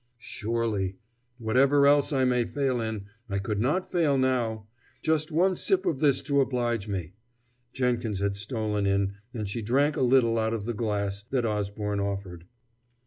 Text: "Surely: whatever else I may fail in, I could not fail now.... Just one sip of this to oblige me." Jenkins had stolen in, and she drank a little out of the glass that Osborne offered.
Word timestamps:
"Surely: 0.17 0.95
whatever 1.37 1.85
else 1.85 2.11
I 2.11 2.25
may 2.25 2.43
fail 2.43 2.81
in, 2.81 3.05
I 3.29 3.37
could 3.37 3.59
not 3.61 3.91
fail 3.91 4.17
now.... 4.17 4.65
Just 5.03 5.31
one 5.31 5.55
sip 5.55 5.85
of 5.85 5.99
this 5.99 6.23
to 6.23 6.41
oblige 6.41 6.87
me." 6.87 7.13
Jenkins 7.71 8.17
had 8.19 8.35
stolen 8.35 8.87
in, 8.87 9.13
and 9.31 9.47
she 9.47 9.61
drank 9.61 9.95
a 9.95 10.01
little 10.01 10.39
out 10.39 10.55
of 10.55 10.65
the 10.65 10.73
glass 10.73 11.21
that 11.29 11.45
Osborne 11.45 11.99
offered. 11.99 12.45